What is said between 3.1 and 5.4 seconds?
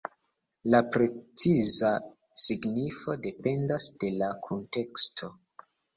dependas de la kunteksto.